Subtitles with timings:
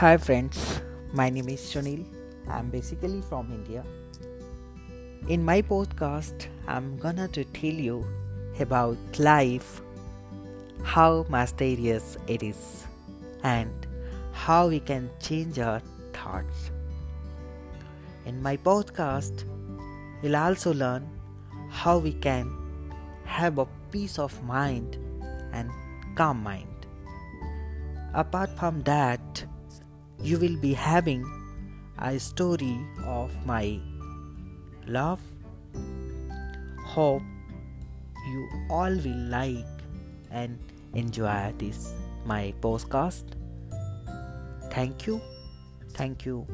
[0.00, 0.80] Hi friends,
[1.12, 2.06] my name is Sunil.
[2.48, 3.84] I'm basically from India.
[5.28, 8.06] In my podcast, I'm gonna to tell you
[8.58, 9.82] about life,
[10.82, 12.86] how mysterious it is,
[13.42, 13.86] and
[14.32, 15.82] how we can change our
[16.14, 16.70] thoughts.
[18.24, 19.44] In my podcast,
[20.22, 21.06] you'll also learn
[21.68, 22.50] how we can
[23.26, 24.96] have a peace of mind
[25.52, 25.70] and
[26.16, 26.86] calm mind.
[28.14, 29.44] Apart from that,
[30.22, 31.24] you will be having
[31.98, 33.80] a story of my
[34.86, 35.20] love.
[36.84, 37.22] Hope
[38.28, 39.66] you all will like
[40.30, 40.58] and
[40.94, 43.24] enjoy this my podcast.
[44.70, 45.20] Thank you.
[45.94, 46.46] Thank you.